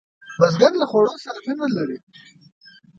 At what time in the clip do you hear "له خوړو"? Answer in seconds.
0.81-1.15